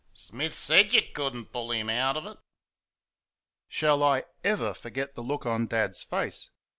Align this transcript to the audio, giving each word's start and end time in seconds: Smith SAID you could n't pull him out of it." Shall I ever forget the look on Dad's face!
Smith 0.15 0.55
SAID 0.55 0.93
you 0.95 1.01
could 1.13 1.35
n't 1.35 1.51
pull 1.51 1.69
him 1.69 1.87
out 1.87 2.17
of 2.17 2.25
it." 2.25 2.39
Shall 3.67 4.03
I 4.03 4.23
ever 4.43 4.73
forget 4.73 5.13
the 5.13 5.21
look 5.21 5.45
on 5.45 5.67
Dad's 5.67 6.01
face! 6.01 6.49